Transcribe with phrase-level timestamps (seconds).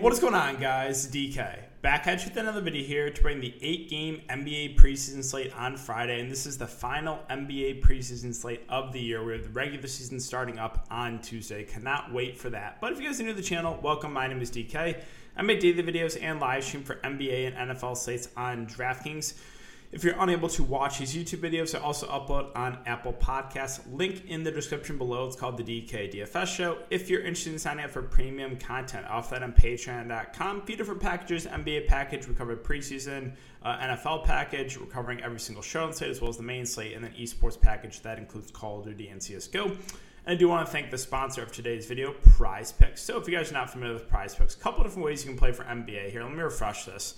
[0.00, 1.06] What is going on, guys?
[1.08, 1.58] DK.
[1.82, 5.54] Back at you with another video here to bring the eight game NBA preseason slate
[5.54, 6.20] on Friday.
[6.20, 9.22] And this is the final NBA preseason slate of the year.
[9.22, 11.64] We have the regular season starting up on Tuesday.
[11.64, 12.80] Cannot wait for that.
[12.80, 14.14] But if you guys are new to the channel, welcome.
[14.14, 15.02] My name is DK.
[15.36, 19.34] I make daily videos and live stream for NBA and NFL slates on DraftKings.
[19.92, 23.80] If you're unable to watch these YouTube videos, I also upload on Apple Podcasts.
[23.92, 25.26] Link in the description below.
[25.26, 26.78] It's called the DK DFS Show.
[26.90, 30.60] If you're interested in signing up for premium content, off that on Patreon.com.
[30.60, 33.32] A few different packages: NBA package, we cover preseason,
[33.64, 36.66] uh, NFL package, we're covering every single show and slate as well as the main
[36.66, 39.64] slate, and then esports package that includes Call of Duty and CS:GO.
[39.64, 39.76] And
[40.26, 43.02] I do want to thank the sponsor of today's video, Prize Picks.
[43.02, 45.30] So if you guys are not familiar with Prize Picks, a couple different ways you
[45.30, 46.10] can play for NBA.
[46.12, 47.14] Here, let me refresh this.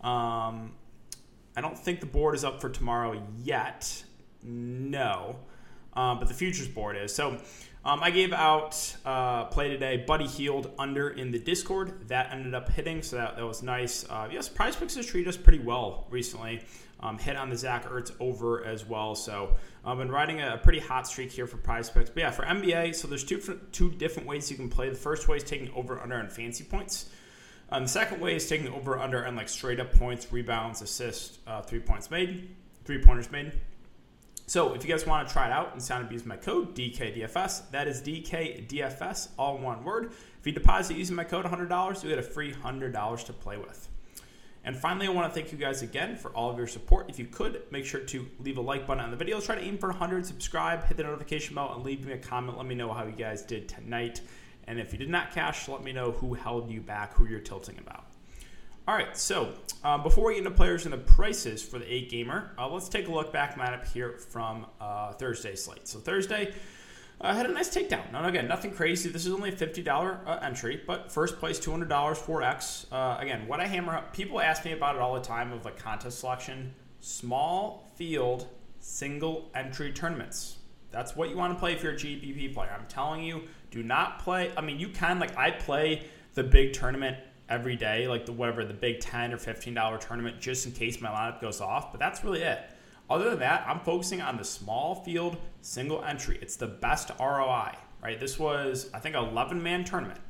[0.00, 0.72] Um,
[1.56, 4.04] I don't think the board is up for tomorrow yet.
[4.42, 5.38] No.
[5.94, 7.14] Um, but the futures board is.
[7.14, 7.38] So
[7.84, 12.08] um, I gave out uh, play today, Buddy Hield under in the Discord.
[12.08, 14.04] That ended up hitting, so that, that was nice.
[14.08, 16.62] Uh, yes, Prize Picks has treated us pretty well recently.
[17.00, 19.14] Um, hit on the Zach Ertz over as well.
[19.14, 22.08] So I've been riding a, pretty hot streak here for Prize Picks.
[22.08, 24.88] But yeah, for NBA, so there's two two different ways you can play.
[24.88, 27.10] The first way is taking over under on fancy points.
[27.74, 31.40] Um, the second way is taking over under and like straight up points, rebounds, assists,
[31.44, 33.50] uh, three points made, three pointers made.
[34.46, 37.72] So if you guys want to try it out and up using my code DKDFS,
[37.72, 40.12] that is DKDFS, all one word.
[40.38, 43.88] If you deposit using my code $100, you get a free $100 to play with.
[44.62, 47.10] And finally, I want to thank you guys again for all of your support.
[47.10, 49.40] If you could, make sure to leave a like button on the video.
[49.40, 52.56] Try to aim for 100, subscribe, hit the notification bell, and leave me a comment.
[52.56, 54.20] Let me know how you guys did tonight.
[54.66, 57.40] And if you did not cash, let me know who held you back, who you're
[57.40, 58.04] tilting about.
[58.86, 62.10] All right, so uh, before we get into players and the prices for the eight
[62.10, 65.88] gamer, uh, let's take a look back lineup here from uh, Thursday slate.
[65.88, 66.52] So Thursday
[67.20, 68.12] uh, had a nice takedown.
[68.12, 69.08] Now again, nothing crazy.
[69.08, 72.42] This is only a fifty dollar uh, entry, but first place two hundred dollars four
[72.42, 72.86] X.
[72.92, 75.64] Uh, again, what I hammer up, people ask me about it all the time of
[75.64, 78.48] like contest selection, small field
[78.80, 80.58] single entry tournaments.
[80.94, 82.70] That's what you want to play if you're a GPP player.
[82.72, 84.52] I'm telling you, do not play.
[84.56, 87.16] I mean, you can like I play the big tournament
[87.48, 91.00] every day, like the whatever the big ten or fifteen dollar tournament, just in case
[91.00, 91.90] my lineup goes off.
[91.90, 92.60] But that's really it.
[93.10, 96.38] Other than that, I'm focusing on the small field single entry.
[96.40, 98.20] It's the best ROI, right?
[98.20, 100.20] This was I think 11 man tournament,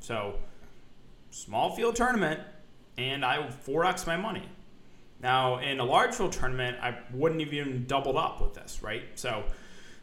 [0.00, 0.36] so
[1.30, 2.40] small field tournament,
[2.96, 4.48] and I 4x my money.
[5.20, 9.02] Now in a large field tournament, I wouldn't even doubled up with this, right?
[9.16, 9.44] So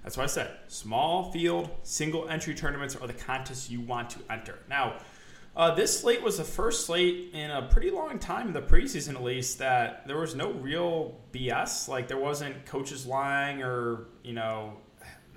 [0.04, 4.20] that's why I said small field, single entry tournaments are the contests you want to
[4.30, 4.60] enter.
[4.70, 4.98] Now,
[5.56, 9.16] uh, this slate was the first slate in a pretty long time, in the preseason
[9.16, 11.90] at least, that there was no real BS.
[11.90, 14.78] Like there wasn't coaches lying or you know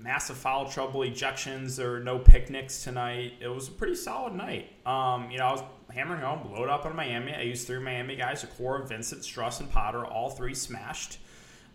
[0.01, 3.35] massive foul trouble, ejections, or no picnics tonight.
[3.41, 4.71] It was a pretty solid night.
[4.87, 7.35] Um, you know, I was hammering home, load up on Miami.
[7.35, 10.05] I used three Miami guys: Okoro, Vincent, Strus, and Potter.
[10.05, 11.19] All three smashed.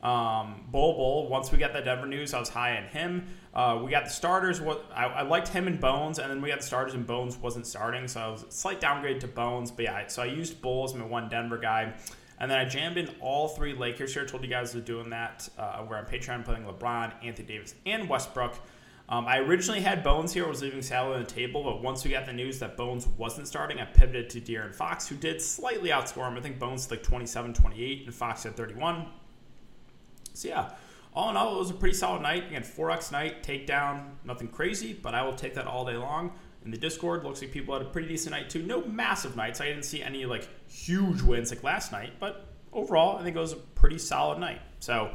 [0.02, 3.28] Um, Bull Bol, once we got the Denver news, I was high on him.
[3.54, 4.62] Uh, we got the starters.
[4.62, 7.36] What I, I, liked him and Bones, and then we got the starters and Bones
[7.36, 9.72] wasn't starting, so I was a slight downgrade to Bones.
[9.72, 11.94] But yeah, so I used Bol as my one Denver guy,
[12.40, 14.24] and then I jammed in all three Lakers here.
[14.24, 15.50] I told you guys I doing that.
[15.58, 18.56] Uh, where on Patreon playing LeBron, Anthony Davis, and Westbrook.
[19.09, 22.12] Um, I originally had Bones here, was leaving Sally on the table, but once we
[22.12, 25.90] got the news that Bones wasn't starting, I pivoted to De'Aaron Fox, who did slightly
[25.90, 26.38] outscore him.
[26.38, 29.08] I think Bones like 27 28, and Fox had 31.
[30.40, 30.72] So yeah,
[31.14, 32.48] all in all, it was a pretty solid night.
[32.48, 36.32] Again, 4x night, takedown, nothing crazy, but I will take that all day long.
[36.64, 38.64] In the Discord, looks like people had a pretty decent night too.
[38.64, 39.60] No massive nights.
[39.60, 43.40] I didn't see any like huge wins like last night, but overall, I think it
[43.40, 44.62] was a pretty solid night.
[44.80, 45.12] So,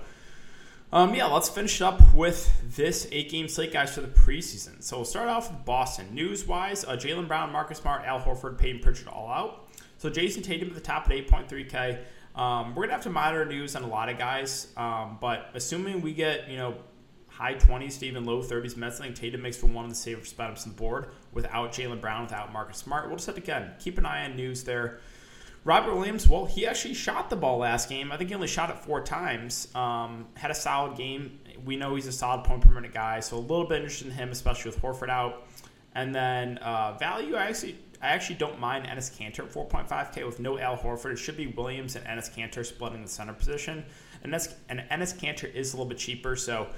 [0.92, 4.82] um, yeah, let's finish up with this eight game slate, guys, for the preseason.
[4.82, 6.14] So we'll start off with Boston.
[6.14, 9.68] News wise, uh, Jaylen Brown, Marcus Smart, Al Horford, Payton Pritchard all out.
[9.98, 11.98] So Jayson Tatum at the top at 8.3K.
[12.34, 16.00] Um, we're gonna have to monitor news on a lot of guys, um, but assuming
[16.00, 16.74] we get you know
[17.28, 19.96] high 20s to even low 30s minutes, I think Tatum makes for one of the
[19.96, 23.08] safer spot ups on the board without Jaylen Brown, without Marcus Smart.
[23.08, 25.00] We'll just have to again keep an eye on news there.
[25.64, 28.12] Robert Williams, well, he actually shot the ball last game.
[28.12, 29.74] I think he only shot it four times.
[29.74, 31.38] Um, had a solid game.
[31.64, 34.12] We know he's a solid point per minute guy, so a little bit interested in
[34.12, 35.46] him, especially with Horford out.
[35.94, 40.38] And then uh, value, I actually I actually don't mind Enes Kanter at 4.5K with
[40.38, 41.12] no Al Horford.
[41.12, 43.82] It should be Williams and Enes Kanter splitting the center position.
[44.22, 46.68] And, Enes, and Enes Kanter is a little bit cheaper, so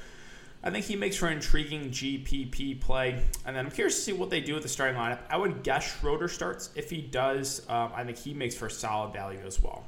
[0.63, 3.21] I think he makes for an intriguing GPP play.
[3.45, 5.19] And then I'm curious to see what they do with the starting lineup.
[5.29, 6.71] I would guess Schroeder starts.
[6.77, 9.85] If he does, um, I think he makes for solid value as well.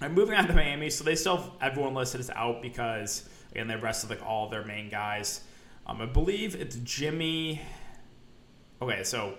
[0.00, 3.68] I'm moving on to Miami, so they still have everyone listed as out because again
[3.68, 5.42] they rested like all their main guys.
[5.86, 7.62] Um, I believe it's Jimmy.
[8.82, 9.38] Okay, so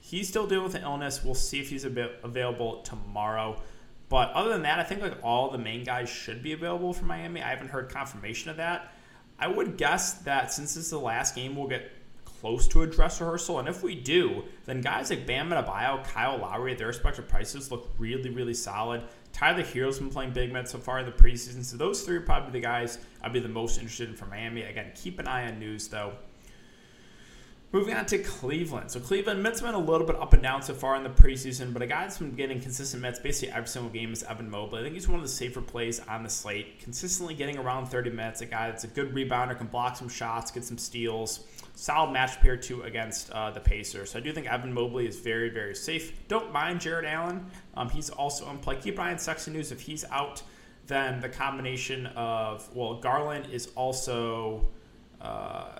[0.00, 1.22] he's still dealing with an illness.
[1.24, 3.60] We'll see if he's a bit available tomorrow.
[4.08, 7.04] But other than that, I think like all the main guys should be available for
[7.04, 7.42] Miami.
[7.42, 8.92] I haven't heard confirmation of that.
[9.38, 11.92] I would guess that since this is the last game, we'll get
[12.24, 13.58] close to a dress rehearsal.
[13.58, 17.90] And if we do, then guys like Bam Adebayo, Kyle Lowry their respective prices look
[17.98, 19.02] really, really solid.
[19.32, 21.64] Tyler Herro's been playing big minutes so far in the preseason.
[21.64, 24.62] So those three are probably the guys I'd be the most interested in for Miami.
[24.62, 26.14] Again, keep an eye on news though.
[27.72, 28.90] Moving on to Cleveland.
[28.90, 31.72] So Cleveland, Mitts been a little bit up and down so far in the preseason,
[31.72, 34.80] but a guy that's been getting consistent minutes basically every single game is Evan Mobley.
[34.80, 38.10] I think he's one of the safer plays on the slate, consistently getting around 30
[38.10, 38.40] minutes.
[38.40, 41.46] A guy that's a good rebounder, can block some shots, get some steals.
[41.76, 44.10] Solid match here too against uh, the Pacers.
[44.10, 46.26] So I do think Evan Mobley is very, very safe.
[46.26, 47.46] Don't mind Jarrett Allen.
[47.74, 48.78] Um, he's also in play.
[48.80, 49.70] Keep an eye on Sexton News.
[49.70, 50.42] If he's out,
[50.88, 54.66] then the combination of well, Garland is also.
[55.20, 55.78] Uh,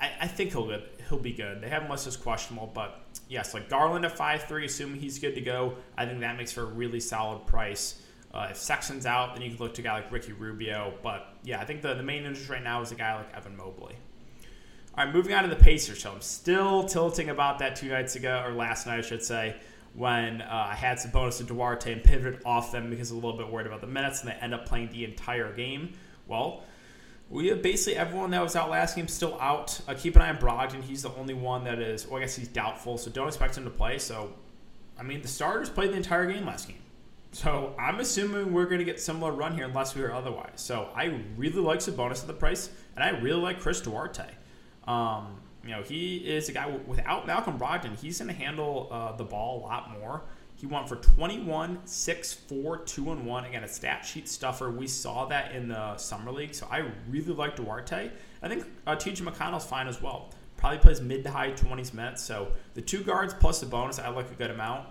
[0.00, 1.60] I, I think he'll he'll be good.
[1.60, 5.18] They have him listed as questionable, but yes, like Garland at five three, assuming he's
[5.18, 8.02] good to go, I think that makes for a really solid price.
[8.34, 10.94] Uh, if Sexton's out, then you can look to a guy like Ricky Rubio.
[11.02, 13.56] But yeah, I think the, the main interest right now is a guy like Evan
[13.56, 13.94] Mobley.
[14.96, 16.02] All right, moving on to the Pacers.
[16.02, 19.56] So I'm still tilting about that two nights ago, or last night, I should say,
[19.94, 23.26] when uh, I had Sabonis and Duarte and pivoted off them because I was a
[23.26, 25.94] little bit worried about the minutes, and they end up playing the entire game.
[26.26, 26.64] Well,
[27.28, 29.80] we have basically everyone that was out last game still out.
[29.88, 30.82] Uh, keep an eye on Brogdon.
[30.82, 33.64] He's the only one that is, well, I guess he's doubtful, so don't expect him
[33.64, 33.98] to play.
[33.98, 34.32] So,
[34.98, 36.78] I mean, the starters played the entire game last game.
[37.32, 40.52] So I'm assuming we're going to get similar run here unless we are otherwise.
[40.56, 44.24] So I really like Sabonis at the price, and I really like Chris Duarte.
[44.86, 47.98] Um, you know, he is a guy without Malcolm Brogdon.
[47.98, 50.22] He's going to handle uh, the ball a lot more.
[50.56, 53.44] He went for 21, 6, 4, 2, and 1.
[53.44, 54.70] Again, a stat sheet stuffer.
[54.70, 56.54] We saw that in the Summer League.
[56.54, 58.10] So I really like Duarte.
[58.42, 60.30] I think uh, TJ McConnell's fine as well.
[60.56, 62.22] Probably plays mid to high 20s minutes.
[62.22, 64.88] So the two guards plus Sabonis, I like a good amount.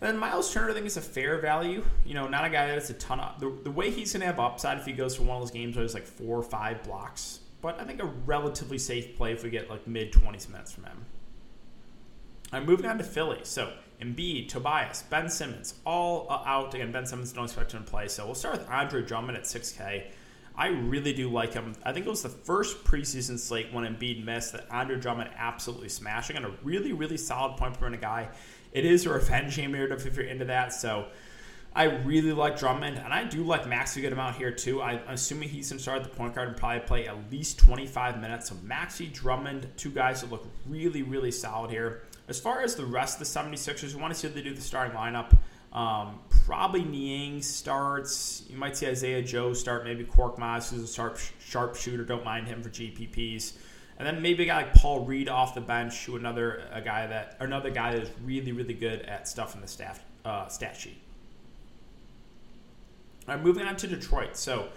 [0.00, 1.84] And then Miles Turner, I think, is a fair value.
[2.04, 3.40] You know, not a guy that's a ton of.
[3.40, 5.50] The, the way he's going to have upside if he goes for one of those
[5.50, 7.40] games where there's like four or five blocks.
[7.60, 10.84] But I think a relatively safe play if we get like mid 20s minutes from
[10.84, 11.06] him.
[12.52, 13.40] I'm moving on to Philly.
[13.42, 16.74] So Embiid, Tobias, Ben Simmons, all uh, out.
[16.74, 18.08] Again, Ben Simmons don't expect him to play.
[18.08, 20.04] So we'll start with Andre Drummond at 6K.
[20.58, 21.74] I really do like him.
[21.84, 25.90] I think it was the first preseason slate when Embiid missed that Andre Drummond absolutely
[25.90, 28.28] smashing and a really, really solid point minute guy.
[28.72, 30.72] It is a revenge game here if you're into that.
[30.72, 31.06] So
[31.76, 34.80] I really like Drummond, and I do like Maxey good amount here too.
[34.80, 37.30] I, am assuming he's going to start at the point guard and probably play at
[37.30, 38.48] least 25 minutes.
[38.48, 42.00] So Maxey, Drummond, two guys that look really, really solid here.
[42.28, 44.52] As far as the rest of the 76ers, we want to see what they do
[44.52, 45.36] the starting lineup.
[45.72, 48.44] Um, probably Niang starts.
[48.48, 49.84] You might see Isaiah Joe start.
[49.84, 52.04] Maybe Korkmaz, who's a sharp sharpshooter.
[52.04, 53.52] Don't mind him for GPPs.
[53.98, 57.06] And then maybe a guy like Paul Reed off the bench, who another a guy
[57.06, 60.76] that another guy that is really really good at stuff in the staff uh, stat
[60.76, 60.98] sheet.
[63.28, 64.36] All right, moving on to Detroit.
[64.36, 64.68] So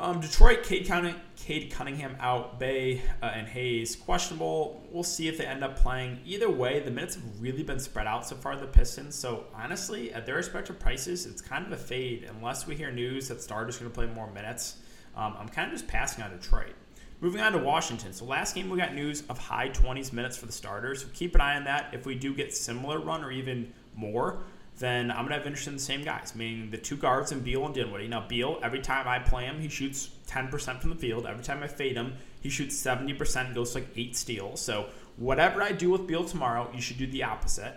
[0.00, 4.82] um, Detroit, Cade Cunningham, Cade Cunningham out, Bey uh, and Hayes questionable.
[4.90, 6.20] We'll see if they end up playing.
[6.24, 8.56] Either way, the minutes have really been spread out so far.
[8.56, 9.14] The Pistons.
[9.14, 13.28] So honestly, at their respective prices, it's kind of a fade unless we hear news
[13.28, 14.78] that starters are going to play more minutes.
[15.14, 16.74] Um, I'm kind of just passing on Detroit.
[17.20, 18.14] Moving on to Washington.
[18.14, 21.02] So last game we got news of high 20s minutes for the starters.
[21.02, 21.90] So keep an eye on that.
[21.92, 24.44] If we do get similar run or even more,
[24.80, 27.40] then I'm going to have interest in the same guys, meaning the two guards in
[27.40, 28.08] Beal and Dinwiddie.
[28.08, 31.26] Now, Beal, every time I play him, he shoots 10% from the field.
[31.26, 34.60] Every time I fade him, he shoots 70% and goes like eight steals.
[34.60, 37.74] So, whatever I do with Beal tomorrow, you should do the opposite.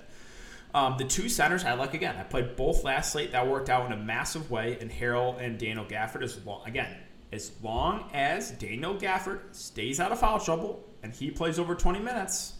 [0.74, 2.16] Um, the two centers I like again.
[2.18, 3.34] I played both last slate.
[3.34, 4.78] That worked out in a massive way.
[4.82, 6.98] And Harrell and Daniel Gafford as long again
[7.34, 12.00] as long as Daniel Gafford stays out of foul trouble and he plays over 20
[12.00, 12.54] minutes,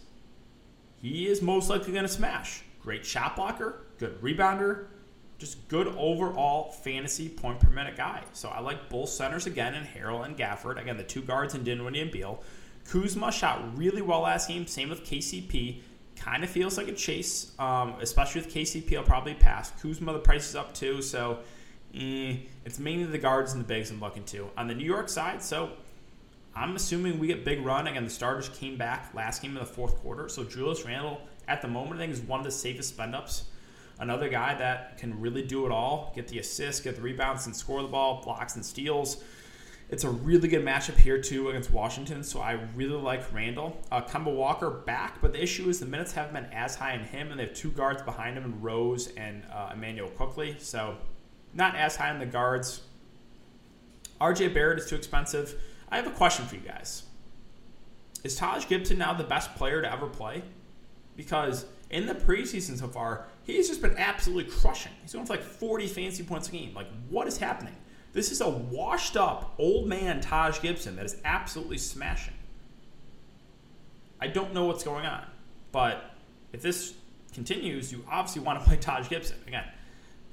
[1.00, 2.62] he is most likely going to smash.
[2.82, 4.86] Great shot blocker, good rebounder,
[5.38, 8.22] just good overall fantasy point per minute guy.
[8.32, 10.80] So I like both centers again in Harrell and Gafford.
[10.80, 12.42] Again, the two guards in Dinwiddie and Beal.
[12.88, 14.66] Kuzma shot really well last game.
[14.66, 15.80] Same with KCP.
[16.16, 18.96] Kind of feels like a chase, um, especially with KCP.
[18.96, 19.72] I'll probably pass.
[19.82, 21.38] Kuzma, the price is up too, so
[21.94, 24.48] eh, it's mainly the guards and the bigs I'm looking to.
[24.56, 25.70] On the New York side, so
[26.54, 27.86] I'm assuming we get big run.
[27.86, 31.62] Again, the starters came back last game in the fourth quarter, so Julius Randle at
[31.62, 33.44] the moment I think is one of the safest spend ups
[33.98, 37.54] Another guy that can really do it all get the assists, get the rebounds, and
[37.54, 39.22] score the ball, blocks and steals.
[39.90, 43.76] It's a really good matchup here, too, against Washington, so I really like Randle.
[43.92, 47.04] Uh, Kemba Walker back, but the issue is the minutes haven't been as high in
[47.04, 50.96] him, and they have two guards behind him in Rose and uh, Immanuel Quickley, so
[51.52, 52.80] not as high on the guards.
[54.20, 55.54] RJ Barrett is too expensive.
[55.90, 57.04] I have a question for you guys.
[58.24, 60.42] Is Taj Gibson now the best player to ever play?
[61.16, 64.92] because in the preseason so far, he's just been absolutely crushing.
[65.02, 66.74] He's going for like 40 fancy points a game.
[66.74, 67.76] Like, what is happening?
[68.12, 72.34] This is a washed up old man Taj Gibson that is absolutely smashing.
[74.20, 75.26] I don't know what's going on,
[75.72, 76.12] but
[76.52, 76.94] if this
[77.34, 79.64] continues, you obviously want to play Taj Gibson again.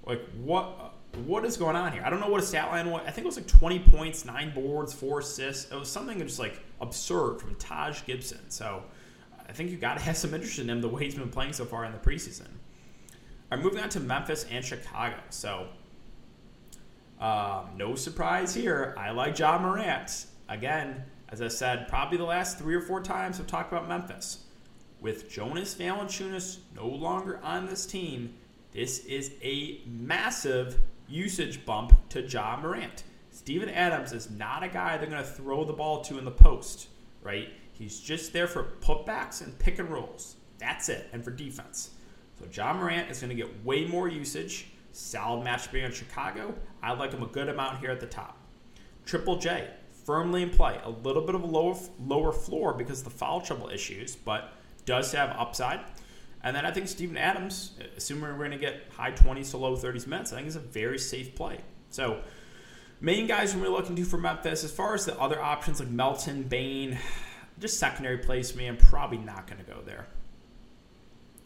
[0.06, 0.96] Like what?
[1.26, 2.04] What is going on here?
[2.06, 3.02] I don't know what a stat line was.
[3.06, 5.70] I think it was like 20 points, nine boards, four assists.
[5.70, 8.50] It was something just like absurd from Taj Gibson.
[8.50, 8.84] So
[9.46, 11.52] I think you got to have some interest in him the way he's been playing
[11.52, 12.48] so far in the preseason.
[13.52, 15.18] Right, moving on to Memphis and Chicago.
[15.30, 15.68] So
[17.20, 18.96] um, no surprise here.
[18.98, 20.28] I like Ja Morant.
[20.48, 24.46] Again, as I said, probably the last three or four times I've talked about Memphis.
[25.02, 28.36] With Jonas Valanciunas no longer on this team,
[28.72, 30.80] this is a massive
[31.10, 33.04] usage bump to Ja Morant.
[33.32, 36.32] Steven Adams is not a guy they're going to throw the ball to in the
[36.32, 36.88] post,
[37.22, 37.50] right?
[37.74, 40.38] He's just there for putbacks and pick and rolls.
[40.58, 41.92] That's it, and for defense.
[42.42, 44.68] So Ja Morant is going to get way more usage.
[44.92, 46.54] Solid matchup against Chicago.
[46.82, 48.38] I like him a good amount here at the top.
[49.06, 49.70] Triple J,
[50.06, 50.80] firmly in play.
[50.84, 54.54] A little bit of a lower, lower floor because of the foul trouble issues, but
[54.86, 55.82] does have upside.
[56.44, 59.78] And then I think Steven Adams, assuming we're going to get high 20s to low
[59.78, 61.60] 30s minutes, I think is a very safe play.
[61.92, 62.22] So,
[63.00, 64.64] main guys we're looking to for Memphis.
[64.64, 66.98] As far as the other options like Melton, Bane,
[67.60, 68.68] just secondary plays for me.
[68.68, 70.08] I'm probably not going to go there.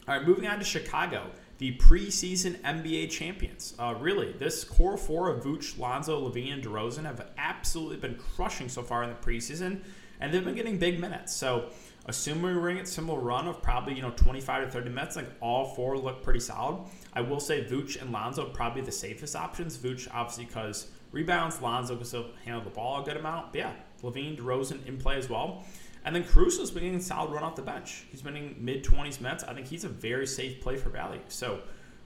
[0.08, 3.74] All right, moving on to Chicago the preseason NBA champions.
[3.78, 8.68] Uh, really, this core four of Vooch, Lonzo, LaVine, and DeRozan have absolutely been crushing
[8.68, 9.80] so far in the preseason,
[10.20, 11.34] and they've been getting big minutes.
[11.34, 11.70] So,
[12.04, 15.28] assuming we're going to similar run of probably you know 25 to 30 minutes, like
[15.40, 16.88] all four look pretty solid.
[17.14, 19.78] I will say Vooch and Lonzo probably the safest options.
[19.78, 23.52] Vooch obviously because rebounds, Lonzo can still handle the ball a good amount.
[23.52, 23.72] But yeah,
[24.02, 25.64] LaVine, DeRozan in play as well.
[26.06, 28.04] And then Caruso's been getting solid run off the bench.
[28.12, 29.42] He's been in mid 20s minutes.
[29.42, 31.20] I think he's a very safe play for value.
[31.26, 31.60] So,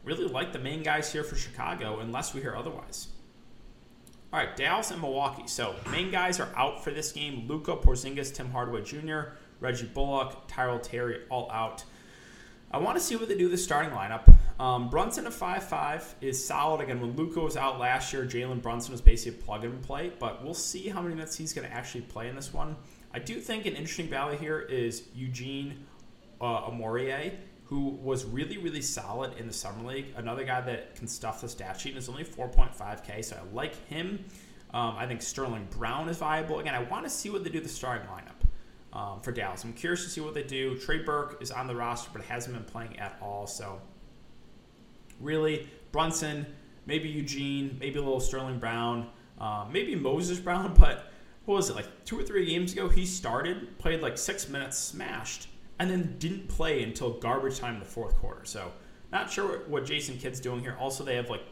[0.05, 3.09] really like the main guys here for Chicago, unless we hear otherwise.
[4.33, 5.47] All right, Dallas and Milwaukee.
[5.47, 10.49] So, main guys are out for this game Luka, Porzingis, Tim Hardaway Jr., Reggie Bullock,
[10.49, 11.85] Tyrell Terry, all out.
[12.71, 14.35] I want to see what they do with the starting lineup.
[14.59, 16.81] Um, Brunson at 5 5 is solid.
[16.81, 20.11] Again, when Luka was out last year, Jalen Brunson was basically a plug and play,
[20.19, 22.77] but we'll see how many minutes he's going to actually play in this one.
[23.13, 25.85] I do think an interesting value here is Eugene
[26.41, 30.07] uh, Omoruyi, who was really, really solid in the Summer League.
[30.17, 34.25] Another guy that can stuff the stat sheet is only 4.5K, so I like him.
[34.73, 36.61] Um, I think Sterling Brown is viable.
[36.61, 39.65] Again, I want to see what they do the starting lineup um, for Dallas.
[39.65, 40.77] I'm curious to see what they do.
[40.79, 43.47] Trey Burke is on the roster, but hasn't been playing at all.
[43.49, 43.81] So,
[45.21, 46.47] really, Brunson,
[46.87, 49.09] maybe Eugene, maybe a little Sterling Brown,
[49.41, 51.10] uh, maybe Moses Brown, but
[51.51, 52.89] what was it like two or three games ago?
[52.89, 55.49] He started, played like six minutes, smashed,
[55.81, 58.45] and then didn't play until garbage time in the fourth quarter.
[58.45, 58.71] So
[59.11, 60.77] not sure what Jason Kidd's doing here.
[60.79, 61.43] Also, they have like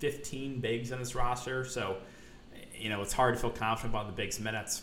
[0.00, 1.96] 15 bigs in this roster, so
[2.74, 4.82] you know it's hard to feel confident about the bigs minutes.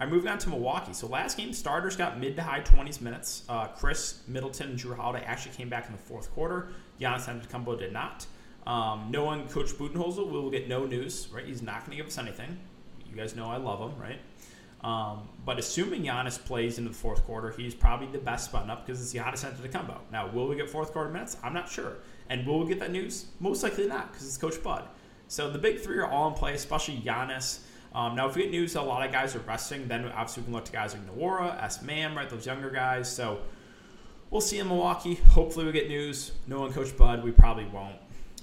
[0.00, 0.92] Right, moving on to Milwaukee.
[0.92, 3.44] So last game, starters got mid to high 20s minutes.
[3.48, 6.70] Uh, Khris Middleton and Jrue Holiday actually came back in the fourth quarter.
[7.00, 8.26] Giannis Antetokounmpo did not.
[8.66, 11.28] Um, knowing Coach Budenholzer, we will get no news.
[11.32, 12.58] Right, he's not going to give us anything.
[13.10, 14.18] You guys know I love him, right?
[14.82, 18.86] Um, but assuming Giannis plays into the fourth quarter, he's probably the best button up
[18.86, 19.98] because it's Giannis Antetokounmpo.
[20.10, 21.36] Now, will we get fourth quarter minutes?
[21.42, 21.98] I'm not sure.
[22.30, 23.26] And will we get that news?
[23.40, 24.84] Most likely not because it's Coach Bud.
[25.28, 27.60] So the big three are all in play, especially Giannis.
[27.94, 30.42] Um, now, if we get news that a lot of guys are resting, then obviously
[30.42, 31.82] we can look to guys like Nwora, S.
[31.82, 32.30] Man, right?
[32.30, 33.12] Those younger guys.
[33.12, 33.40] So
[34.30, 35.16] we'll see in Milwaukee.
[35.30, 36.32] Hopefully we get news.
[36.46, 37.96] Knowing Coach Bud, we probably won't.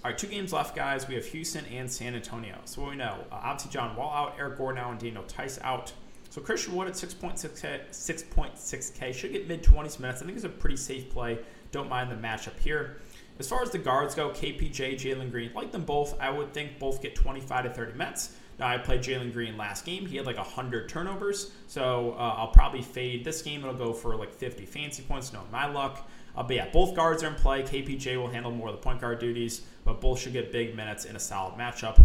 [0.08, 1.06] All right, two games left, guys.
[1.06, 2.62] We have Houston and San Antonio.
[2.64, 5.60] So what we know, uh, obviously John Wall out, Eric Gordon out, and Daniel Theis
[5.64, 5.92] out.
[6.30, 10.22] So Christian Wood at 6.6K, 6.6K should get mid 20s minutes.
[10.22, 11.40] I think it's a pretty safe play.
[11.74, 13.02] Don't mind the matchup here.
[13.38, 16.18] As far as the guards go, KPJ, Jalen Green, like them both.
[16.22, 18.38] I would think both get 25 to 30 minutes.
[18.60, 20.06] I played Jalen Green last game.
[20.06, 21.52] He had like 100 turnovers.
[21.68, 23.62] So uh, I'll probably fade this game.
[23.62, 26.10] It'll go for like 50 fancy points, no my luck.
[26.36, 27.64] Uh, but yeah, both guards are in play.
[27.64, 31.06] KPJ will handle more of the point guard duties, but both should get big minutes
[31.06, 32.04] in a solid matchup.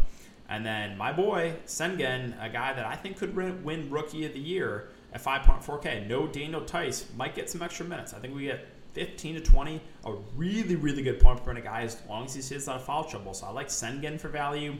[0.49, 4.41] And then my boy, Sengun, a guy that I think could win Rookie of the
[4.41, 6.07] Year at 5.4K.
[6.07, 8.13] No Daniel Theis might get some extra minutes.
[8.13, 11.65] I think we get 15 to 20, a really, really good point point per minute
[11.65, 13.33] guy as long as he stays out of foul trouble.
[13.33, 14.75] So I like Sengun for value.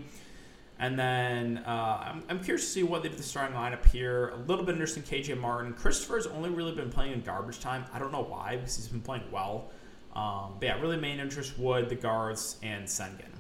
[0.83, 4.31] And then uh, I'm, I'm, curious to see what they do the starting lineup here.
[4.31, 5.75] A little bit interesting, KJ Martin.
[5.75, 7.85] Christopher's only really been playing in garbage time.
[7.95, 9.71] I don't know why, because he's been playing well.
[10.17, 13.31] Um, but yeah, really main interest Wood, the guards, and Sengun.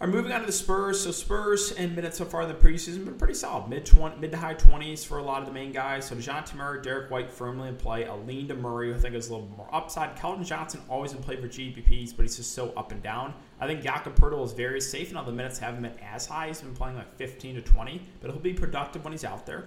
[0.00, 1.00] All right, moving on to the Spurs.
[1.00, 4.32] So Spurs and minutes so far in the preseason been pretty solid, mid 20, mid
[4.32, 6.06] to high twenties for a lot of the main guys.
[6.06, 8.04] So Dejounte Murray, Derrick White firmly in play.
[8.04, 10.16] Aline to Murray, I think is a little more upside.
[10.16, 13.34] Keldon Johnson always in play for GPPs, but he's just so up and down.
[13.60, 16.48] I think Jakob Poeltl is very safe, all the minutes haven't been as high.
[16.48, 19.66] He's been playing like 15 to 20, but he'll be productive when he's out there.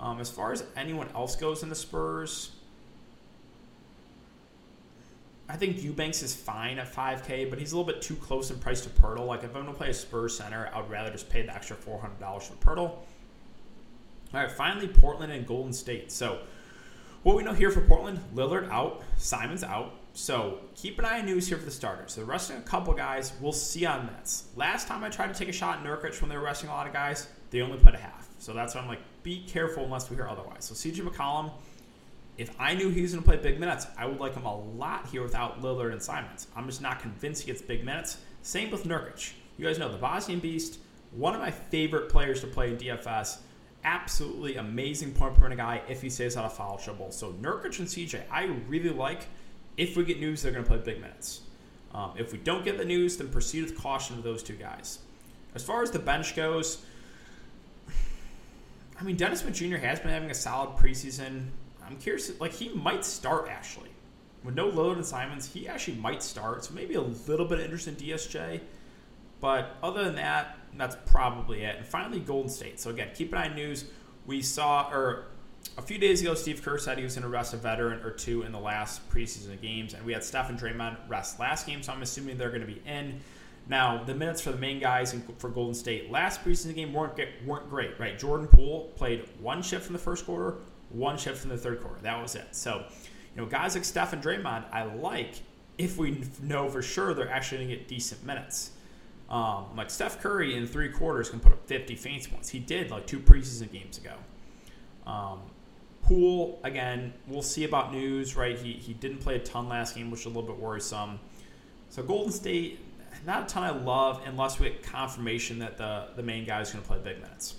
[0.00, 2.52] Um, as far as anyone else goes in the Spurs,
[5.48, 8.58] I think Eubanks is fine at 5K, but he's a little bit too close in
[8.58, 9.26] price to Poeltl.
[9.26, 11.54] Like, if I'm going to play a Spurs center, I would rather just pay the
[11.54, 12.78] extra $400 for Poeltl.
[12.78, 13.04] All
[14.34, 16.12] right, finally, Portland and Golden State.
[16.12, 16.40] So,
[17.22, 19.94] what we know here for Portland Lillard out, Simon's out.
[20.12, 22.14] So, keep an eye on news here for the starters.
[22.14, 23.32] They're resting a couple guys.
[23.40, 24.48] We'll see on minutes.
[24.54, 26.74] Last time I tried to take a shot at Nurkic when they were resting a
[26.74, 28.28] lot of guys, they only put a half.
[28.38, 30.66] So, that's why I'm like, be careful unless we hear otherwise.
[30.66, 31.52] So, CJ McCollum
[32.38, 34.56] if I knew he was going to play big minutes, I would like him a
[34.56, 36.46] lot here without Lillard and Simons.
[36.54, 38.18] I'm just not convinced he gets big minutes.
[38.42, 39.32] Same with Nurkic.
[39.56, 40.78] You guys know the Bosnian Beast,
[41.10, 43.38] one of my favorite players to play in DFS.
[43.82, 47.10] Absolutely amazing point per guy if he stays out of foul trouble.
[47.10, 49.26] So Nurkic and CJ, I really like.
[49.76, 51.42] If we get news, they're going to play big minutes.
[51.92, 55.00] Um, if we don't get the news, then proceed with caution with those two guys.
[55.56, 56.84] As far as the bench goes,
[59.00, 59.76] I mean, Dennis Smith Jr.
[59.76, 61.46] has been having a solid preseason.
[61.88, 62.30] I'm curious.
[62.40, 63.90] Like he might start actually
[64.44, 65.52] with no load and Simons.
[65.52, 66.64] He actually might start.
[66.64, 68.60] So maybe a little bit of interest in DSJ.
[69.40, 71.76] But other than that, that's probably it.
[71.76, 72.80] And finally, Golden State.
[72.80, 73.84] So again, keep an eye on news.
[74.26, 75.26] We saw, or
[75.76, 78.10] a few days ago, Steve Kerr said he was going to rest a veteran or
[78.10, 81.82] two in the last preseason games, and we had Steph and Draymond rest last game,
[81.82, 83.20] so I'm assuming they're going to be in.
[83.68, 87.68] Now, the minutes for the main guys for Golden State last preseason game weren't weren't
[87.68, 88.18] great, right?
[88.18, 90.56] Jordan Poole played one shift in the first quarter,
[90.90, 92.00] one shift in the third quarter.
[92.02, 92.48] That was it.
[92.52, 92.84] So,
[93.34, 95.42] you know, guys like Steph and Draymond, I like
[95.76, 98.72] if we know for sure they're actually going to get decent minutes.
[99.30, 102.48] Um, like Steph Curry in three quarters can put up 50 fantasy points.
[102.48, 104.14] He did like two preseason games ago.
[105.06, 105.40] Um,
[106.02, 108.58] Poole, again, we'll see about news, right?
[108.58, 111.20] He, he didn't play a ton last game, which is a little bit worrisome.
[111.90, 112.80] So Golden State,
[113.26, 116.70] not a ton I love unless we get confirmation that the, the main guy is
[116.70, 117.56] going to play big minutes.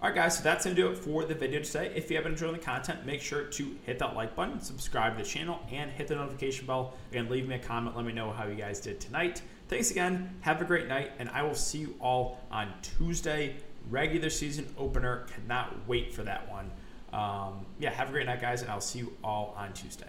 [0.00, 1.90] All right, guys, so that's going to do it for the video today.
[1.92, 5.24] If you have enjoying the content, make sure to hit that like button, subscribe to
[5.24, 6.94] the channel, and hit the notification bell.
[7.10, 7.96] Again, leave me a comment.
[7.96, 9.42] Let me know how you guys did tonight.
[9.66, 10.36] Thanks again.
[10.42, 13.56] Have a great night, and I will see you all on Tuesday.
[13.90, 15.26] Regular season opener.
[15.34, 16.70] Cannot wait for that one.
[17.12, 20.06] Um, yeah, have a great night, guys, and I'll see you all on Tuesday.